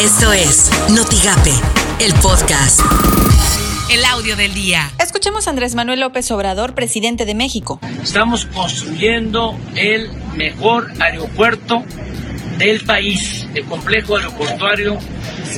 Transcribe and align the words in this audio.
Esto 0.00 0.32
es 0.32 0.70
Notigape, 0.88 1.52
el 2.00 2.14
podcast. 2.14 2.80
El 3.90 4.02
audio 4.06 4.34
del 4.34 4.54
día. 4.54 4.90
Escuchemos 4.98 5.46
a 5.46 5.50
Andrés 5.50 5.74
Manuel 5.74 6.00
López 6.00 6.30
Obrador, 6.30 6.74
presidente 6.74 7.26
de 7.26 7.34
México. 7.34 7.80
Estamos 8.02 8.46
construyendo 8.46 9.54
el 9.76 10.10
mejor 10.36 10.90
aeropuerto 11.00 11.84
del 12.56 12.82
país, 12.86 13.46
el 13.54 13.66
complejo 13.66 14.16
aeroportuario 14.16 14.96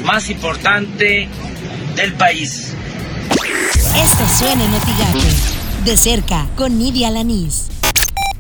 más 0.03 0.29
importante 0.29 1.29
del 1.95 2.13
país. 2.15 2.75
Esto 3.95 4.29
suena 4.37 4.65
en 4.65 4.73
Notigape. 4.73 5.21
De 5.85 5.97
cerca, 5.97 6.49
con 6.57 6.79
Nidia 6.79 7.11
Lanís. 7.11 7.72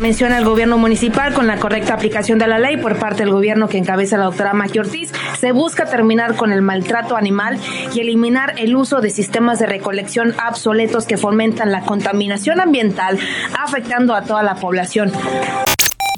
Menciona 0.03 0.37
el 0.37 0.45
gobierno 0.45 0.79
municipal 0.79 1.32
con 1.32 1.46
la 1.46 1.59
correcta 1.59 1.95
aplicación 1.95 2.37
de 2.41 2.48
la 2.48 2.59
ley 2.59 2.77
por 2.77 2.98
parte 2.98 3.23
del 3.23 3.30
gobierno 3.30 3.68
que 3.68 3.79
encabeza 3.79 4.18
la 4.18 4.25
doctora 4.25 4.53
Maki 4.53 4.80
Ortiz. 4.80 5.12
Se 5.39 5.53
busca 5.53 5.85
terminar 5.85 6.35
con 6.35 6.50
el 6.50 6.61
maltrato 6.61 7.17
animal 7.17 7.57
y 7.95 8.00
eliminar 8.00 8.54
el 8.59 8.75
uso 8.75 9.00
de 9.00 9.11
sistemas 9.11 9.61
de 9.61 9.67
recolección 9.67 10.35
obsoletos 10.49 11.07
que 11.07 11.17
fomentan 11.17 11.71
la 11.71 11.82
contaminación 11.82 12.61
ambiental, 12.61 13.17
afectando 13.57 14.17
a 14.17 14.23
toda 14.23 14.43
la 14.43 14.57
población. 14.57 15.12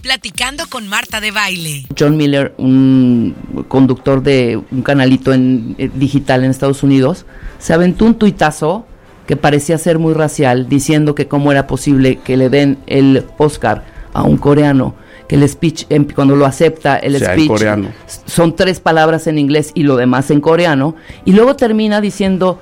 Platicando 0.02 0.64
con 0.70 0.88
Marta 0.88 1.20
de 1.20 1.30
Baile. 1.30 1.84
John 1.98 2.16
Miller, 2.16 2.54
un 2.56 3.34
conductor 3.68 4.22
de 4.22 4.62
un 4.70 4.80
canalito 4.80 5.34
en, 5.34 5.74
eh, 5.76 5.90
digital 5.94 6.42
en 6.42 6.50
Estados 6.50 6.82
Unidos, 6.82 7.26
se 7.58 7.74
aventó 7.74 8.06
un 8.06 8.14
tuitazo 8.14 8.86
que 9.26 9.36
parecía 9.36 9.78
ser 9.78 9.98
muy 9.98 10.14
racial, 10.14 10.68
diciendo 10.68 11.14
que 11.14 11.28
cómo 11.28 11.50
era 11.52 11.66
posible 11.66 12.16
que 12.16 12.36
le 12.36 12.50
den 12.50 12.78
el 12.86 13.24
Oscar 13.38 13.84
a 14.12 14.22
un 14.22 14.36
coreano, 14.36 14.94
que 15.28 15.36
el 15.36 15.48
speech, 15.48 15.86
cuando 16.14 16.36
lo 16.36 16.46
acepta, 16.46 16.96
el 16.96 17.18
Sea 17.18 17.32
speech 17.32 17.48
coreano. 17.48 17.88
son 18.26 18.54
tres 18.54 18.80
palabras 18.80 19.26
en 19.26 19.38
inglés 19.38 19.72
y 19.74 19.82
lo 19.84 19.96
demás 19.96 20.30
en 20.30 20.40
coreano, 20.40 20.94
y 21.24 21.32
luego 21.32 21.56
termina 21.56 22.00
diciendo, 22.00 22.60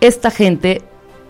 esta 0.00 0.30
gente 0.30 0.82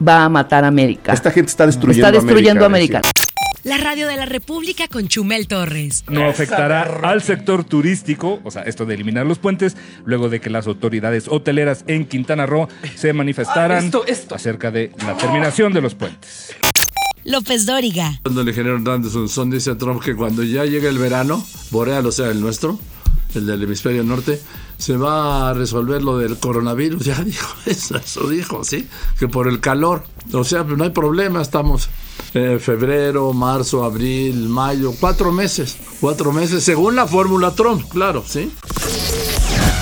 va 0.06 0.24
a 0.24 0.28
matar 0.28 0.64
a 0.64 0.68
América. 0.68 1.12
Esta 1.12 1.30
gente 1.30 1.50
está 1.50 1.66
destruyendo 1.66 2.06
Está 2.06 2.20
destruyendo 2.20 2.62
a 2.62 2.66
América, 2.66 2.98
América. 2.98 3.20
La 3.64 3.76
radio 3.76 4.06
de 4.06 4.16
la 4.16 4.24
República 4.24 4.86
con 4.88 5.08
Chumel 5.08 5.48
Torres. 5.48 6.04
no 6.08 6.26
afectará 6.28 7.00
al 7.02 7.22
sector 7.22 7.64
turístico, 7.64 8.40
o 8.44 8.50
sea, 8.50 8.62
esto 8.62 8.86
de 8.86 8.94
eliminar 8.94 9.26
los 9.26 9.38
puentes, 9.38 9.76
luego 10.04 10.28
de 10.28 10.40
que 10.40 10.48
las 10.48 10.66
autoridades 10.66 11.26
hoteleras 11.28 11.84
en 11.88 12.06
Quintana 12.06 12.46
Roo 12.46 12.68
se 12.94 13.12
manifestaran 13.12 13.90
acerca 14.30 14.70
de 14.70 14.92
la 15.04 15.16
terminación 15.16 15.72
de 15.72 15.80
los 15.80 15.94
puentes. 15.94 16.54
López 17.24 17.66
Dóriga. 17.66 18.20
Cuando 18.22 18.42
el 18.42 18.48
ingeniero 18.48 18.76
Hernández 18.76 19.14
Unzón 19.14 19.50
dice 19.50 19.70
a 19.72 19.76
Trump 19.76 20.02
que 20.02 20.14
cuando 20.14 20.42
ya 20.44 20.64
llegue 20.64 20.88
el 20.88 20.98
verano, 20.98 21.44
boreal, 21.70 22.06
o 22.06 22.12
sea, 22.12 22.30
el 22.30 22.40
nuestro, 22.40 22.78
el 23.34 23.46
del 23.46 23.62
hemisferio 23.62 24.04
norte, 24.04 24.40
se 24.78 24.96
va 24.96 25.50
a 25.50 25.54
resolver 25.54 26.02
lo 26.02 26.18
del 26.18 26.38
coronavirus. 26.38 27.04
Ya 27.04 27.22
dijo 27.22 27.54
eso, 27.66 27.96
eso 27.96 28.28
dijo, 28.28 28.64
¿sí? 28.64 28.86
Que 29.18 29.28
por 29.28 29.48
el 29.48 29.60
calor. 29.60 30.04
O 30.32 30.44
sea, 30.44 30.64
pues 30.64 30.78
no 30.78 30.84
hay 30.84 30.90
problema, 30.90 31.42
estamos 31.42 31.90
febrero, 32.60 33.32
marzo, 33.32 33.84
abril, 33.84 34.48
mayo, 34.48 34.92
cuatro 34.98 35.32
meses. 35.32 35.76
Cuatro 36.00 36.32
meses, 36.32 36.64
según 36.64 36.96
la 36.96 37.06
fórmula 37.06 37.52
Trump, 37.54 37.88
claro, 37.88 38.24
¿sí? 38.26 38.52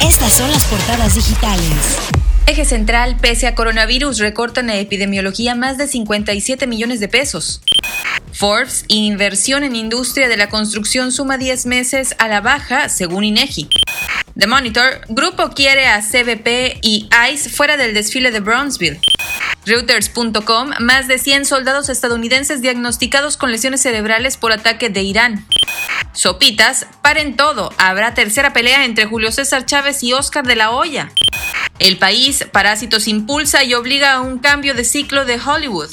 Estas 0.02 0.32
son 0.32 0.50
las 0.50 0.64
portadas 0.66 1.14
digitales. 1.14 1.98
Eje 2.46 2.64
central, 2.64 3.16
pese 3.20 3.46
a 3.46 3.54
coronavirus, 3.54 4.18
recortan 4.18 4.70
a 4.70 4.76
epidemiología 4.76 5.54
más 5.54 5.78
de 5.78 5.88
57 5.88 6.66
millones 6.66 7.00
de 7.00 7.08
pesos. 7.08 7.60
Forbes, 8.32 8.84
inversión 8.88 9.64
en 9.64 9.74
industria 9.74 10.28
de 10.28 10.36
la 10.36 10.48
construcción 10.48 11.10
suma 11.10 11.38
10 11.38 11.66
meses 11.66 12.14
a 12.18 12.28
la 12.28 12.40
baja, 12.40 12.88
según 12.88 13.24
INEGI. 13.24 13.68
The 14.38 14.46
Monitor, 14.46 15.00
grupo 15.08 15.50
quiere 15.50 15.86
a 15.86 16.02
CBP 16.02 16.78
y 16.82 17.08
ICE 17.32 17.48
fuera 17.48 17.78
del 17.78 17.94
desfile 17.94 18.30
de 18.30 18.40
Brownsville. 18.40 19.00
Reuters.com, 19.66 20.70
más 20.78 21.08
de 21.08 21.18
100 21.18 21.44
soldados 21.44 21.88
estadounidenses 21.88 22.62
diagnosticados 22.62 23.36
con 23.36 23.50
lesiones 23.50 23.82
cerebrales 23.82 24.36
por 24.36 24.52
ataque 24.52 24.90
de 24.90 25.02
Irán. 25.02 25.44
Sopitas, 26.12 26.86
paren 27.02 27.34
todo, 27.36 27.72
habrá 27.76 28.14
tercera 28.14 28.52
pelea 28.52 28.84
entre 28.84 29.06
Julio 29.06 29.32
César 29.32 29.66
Chávez 29.66 30.04
y 30.04 30.12
Oscar 30.12 30.46
de 30.46 30.54
la 30.54 30.70
Hoya. 30.70 31.10
El 31.80 31.98
país, 31.98 32.46
Parásitos 32.52 33.08
impulsa 33.08 33.64
y 33.64 33.74
obliga 33.74 34.12
a 34.12 34.20
un 34.20 34.38
cambio 34.38 34.72
de 34.72 34.84
ciclo 34.84 35.24
de 35.24 35.40
Hollywood. 35.44 35.90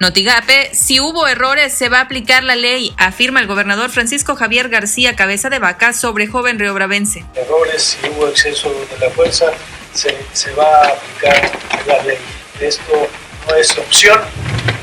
Notigape, 0.00 0.74
si 0.74 0.98
hubo 0.98 1.28
errores 1.28 1.72
se 1.72 1.88
va 1.88 1.98
a 1.98 2.02
aplicar 2.02 2.42
la 2.42 2.56
ley, 2.56 2.92
afirma 2.98 3.38
el 3.38 3.46
gobernador 3.46 3.90
Francisco 3.90 4.34
Javier 4.34 4.68
García 4.68 5.14
Cabeza 5.14 5.50
de 5.50 5.60
Vaca 5.60 5.92
sobre 5.92 6.26
joven 6.26 6.58
riobravense. 6.58 7.24
errores, 7.36 7.96
si 8.00 8.08
hubo 8.08 8.26
exceso 8.26 8.70
de 8.70 8.98
la 8.98 9.10
fuerza, 9.12 9.46
se, 9.94 10.16
se 10.32 10.52
va 10.52 10.82
a 10.82 10.88
aplicar 10.88 11.52
la 11.86 12.02
ley. 12.02 12.18
Esto 12.60 13.08
no 13.46 13.54
es 13.54 13.78
opción, 13.78 14.18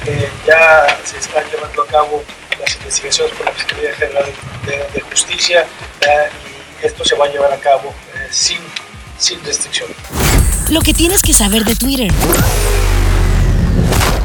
eh, 0.05 0.29
ya 0.47 0.97
se 1.03 1.17
están 1.17 1.43
llevando 1.51 1.83
a 1.83 1.87
cabo 1.87 2.23
las 2.59 2.75
investigaciones 2.75 3.33
por 3.35 3.45
la 3.45 3.51
Fiscalía 3.51 3.93
General 3.95 4.25
de, 4.65 4.77
de 4.93 5.01
Justicia 5.01 5.65
eh, 6.01 6.29
y 6.81 6.85
esto 6.85 7.03
se 7.03 7.15
va 7.15 7.25
a 7.25 7.29
llevar 7.29 7.51
a 7.51 7.57
cabo 7.57 7.93
eh, 8.15 8.27
sin, 8.31 8.59
sin 9.17 9.43
restricción. 9.43 9.89
Lo 10.69 10.81
que 10.81 10.93
tienes 10.93 11.21
que 11.21 11.33
saber 11.33 11.65
de 11.65 11.75
Twitter. 11.75 12.11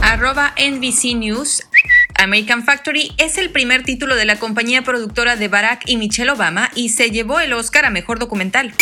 Arroba 0.02 0.54
NBC 0.56 1.16
News. 1.16 1.62
American 2.14 2.64
Factory 2.64 3.12
es 3.16 3.38
el 3.38 3.50
primer 3.50 3.82
título 3.82 4.14
de 4.14 4.26
la 4.26 4.38
compañía 4.38 4.82
productora 4.82 5.36
de 5.36 5.48
Barack 5.48 5.82
y 5.86 5.96
Michelle 5.96 6.30
Obama 6.30 6.70
y 6.74 6.90
se 6.90 7.10
llevó 7.10 7.40
el 7.40 7.52
Oscar 7.52 7.86
a 7.86 7.90
Mejor 7.90 8.18
Documental. 8.18 8.74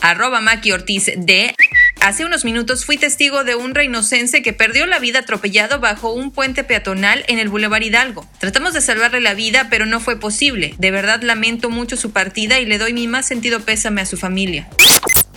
Arroba 0.00 0.40
Maki 0.40 0.72
Ortiz 0.72 1.10
D. 1.16 1.54
Hace 2.02 2.24
unos 2.24 2.44
minutos 2.44 2.84
fui 2.84 2.96
testigo 2.96 3.44
de 3.44 3.54
un 3.54 3.76
reinocense 3.76 4.42
que 4.42 4.52
perdió 4.52 4.86
la 4.86 4.98
vida 4.98 5.20
atropellado 5.20 5.78
bajo 5.78 6.12
un 6.12 6.32
puente 6.32 6.64
peatonal 6.64 7.24
en 7.28 7.38
el 7.38 7.48
Boulevard 7.48 7.80
Hidalgo. 7.80 8.28
Tratamos 8.40 8.74
de 8.74 8.80
salvarle 8.80 9.20
la 9.20 9.34
vida, 9.34 9.68
pero 9.70 9.86
no 9.86 10.00
fue 10.00 10.18
posible. 10.18 10.74
De 10.78 10.90
verdad 10.90 11.22
lamento 11.22 11.70
mucho 11.70 11.96
su 11.96 12.10
partida 12.10 12.58
y 12.58 12.66
le 12.66 12.78
doy 12.78 12.92
mi 12.92 13.06
más 13.06 13.26
sentido 13.26 13.60
pésame 13.60 14.00
a 14.00 14.06
su 14.06 14.16
familia. 14.16 14.68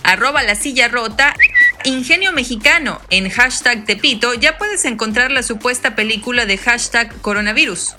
Arroba 0.02 0.42
la 0.42 0.56
silla 0.56 0.88
rota. 0.88 1.36
Ingenio 1.84 2.32
Mexicano. 2.32 3.00
En 3.10 3.30
hashtag 3.30 3.84
Tepito 3.84 4.34
ya 4.34 4.58
puedes 4.58 4.84
encontrar 4.86 5.30
la 5.30 5.44
supuesta 5.44 5.94
película 5.94 6.46
de 6.46 6.58
hashtag 6.58 7.14
coronavirus. 7.20 7.94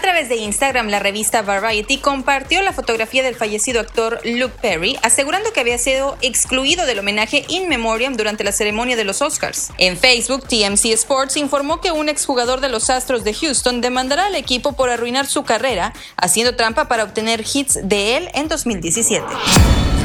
A 0.00 0.02
través 0.02 0.30
de 0.30 0.36
Instagram, 0.36 0.88
la 0.88 0.98
revista 0.98 1.42
Variety 1.42 1.98
compartió 1.98 2.62
la 2.62 2.72
fotografía 2.72 3.22
del 3.22 3.34
fallecido 3.34 3.80
actor 3.80 4.18
Luke 4.24 4.54
Perry, 4.62 4.98
asegurando 5.02 5.52
que 5.52 5.60
había 5.60 5.76
sido 5.76 6.16
excluido 6.22 6.86
del 6.86 7.00
homenaje 7.00 7.44
in 7.48 7.68
memoriam 7.68 8.16
durante 8.16 8.42
la 8.42 8.52
ceremonia 8.52 8.96
de 8.96 9.04
los 9.04 9.20
Oscars. 9.20 9.72
En 9.76 9.98
Facebook, 9.98 10.48
TMC 10.48 10.86
Sports 10.94 11.36
informó 11.36 11.82
que 11.82 11.92
un 11.92 12.08
exjugador 12.08 12.62
de 12.62 12.70
los 12.70 12.88
Astros 12.88 13.24
de 13.24 13.34
Houston 13.34 13.82
demandará 13.82 14.24
al 14.24 14.36
equipo 14.36 14.72
por 14.72 14.88
arruinar 14.88 15.26
su 15.26 15.44
carrera, 15.44 15.92
haciendo 16.16 16.56
trampa 16.56 16.88
para 16.88 17.04
obtener 17.04 17.44
hits 17.52 17.78
de 17.82 18.16
él 18.16 18.30
en 18.32 18.48
2017. 18.48 19.26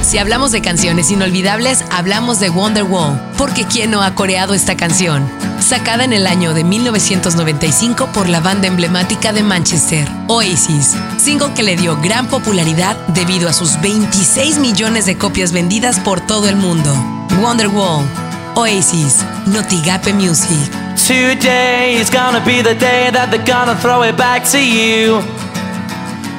Si 0.06 0.20
hablamos 0.20 0.52
de 0.52 0.62
canciones 0.62 1.10
inolvidables, 1.10 1.84
hablamos 1.90 2.40
de 2.40 2.52
Wonderwall, 2.52 3.20
porque 3.40 3.66
¿quién 3.66 3.90
no 3.90 4.04
ha 4.04 4.14
coreado 4.14 4.54
esta 4.54 4.78
canción? 4.78 5.28
Sacada 5.60 6.04
en 6.04 6.14
el 6.14 6.28
año 6.28 6.54
de 6.54 6.64
1995 6.64 8.10
por 8.14 8.30
la 8.30 8.40
banda 8.40 8.68
emblemática 8.68 9.34
de 9.34 9.42
Manchester, 9.42 10.08
Oasis, 10.28 10.94
single 11.18 11.56
que 11.56 11.64
le 11.64 11.76
dio 11.76 12.00
gran 12.02 12.28
popularidad 12.28 12.96
debido 13.16 13.50
a 13.50 13.54
sus 13.54 13.82
26 13.82 14.60
millones 14.60 15.08
de 15.08 15.18
copias 15.18 15.52
vendidas 15.52 16.00
por 16.00 16.22
todo 16.22 16.50
el 16.50 16.56
mundo. 16.56 16.94
Wonderwall, 17.42 18.06
Oasis, 18.54 19.26
Notigape 19.48 20.14
Music. 20.14 20.72
Today 21.08 22.00
is 22.00 22.12
gonna 22.12 22.46
be 22.46 22.62
the 22.62 22.76
day 22.76 23.10
that 23.12 23.32
they're 23.32 23.44
gonna 23.44 23.76
throw 23.82 24.04
it 24.08 24.16
back 24.16 24.44
to 24.52 24.60
you. 24.60 25.45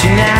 tonight 0.00 0.37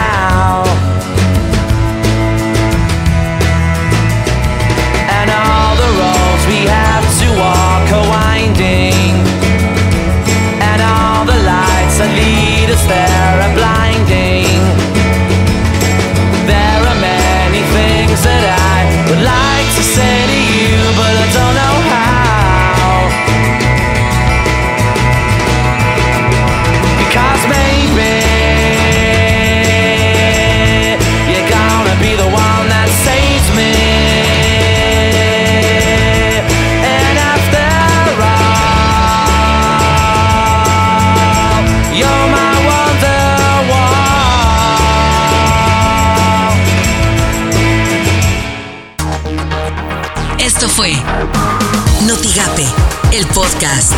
Esto 50.69 50.83
fue 50.83 50.93
Notigape, 52.07 52.67
el 53.13 53.27
podcast. 53.29 53.95